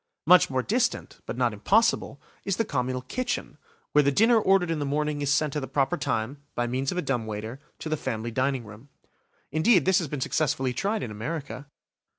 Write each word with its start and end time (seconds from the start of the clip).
Much 0.25 0.49
more 0.49 0.63
distant, 0.63 1.19
but 1.27 1.37
not 1.37 1.53
impossible, 1.53 2.19
is 2.43 2.57
the 2.57 2.65
communal 2.65 3.03
kitchen, 3.03 3.59
where 3.91 4.01
the 4.03 4.11
dinner 4.11 4.39
ordered 4.39 4.71
in 4.71 4.79
the 4.79 4.83
morning 4.83 5.21
is 5.21 5.31
sent 5.31 5.55
at 5.55 5.59
the 5.59 5.67
proper 5.67 5.95
time, 5.95 6.41
by 6.55 6.65
means 6.65 6.91
of 6.91 6.97
a 6.97 7.03
dumb 7.03 7.27
waiter, 7.27 7.59
to 7.77 7.87
the 7.87 7.95
family 7.95 8.31
dining 8.31 8.65
room. 8.65 8.89
Indeed, 9.51 9.85
this 9.85 9.99
has 9.99 10.07
been 10.07 10.19
successfully 10.19 10.73
tried 10.73 11.03
in 11.03 11.11
America. 11.11 11.67